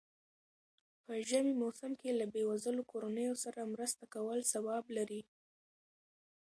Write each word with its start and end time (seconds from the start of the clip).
په 1.05 1.13
ژمی 1.29 1.53
موسم 1.63 1.91
کی 2.01 2.09
له 2.19 2.25
بېوزلو 2.33 2.83
کورنيو 2.91 3.33
سره 3.43 3.69
مرسته 3.73 4.03
کول 4.13 4.39
ثواب 4.53 4.85
لري. 4.97 5.21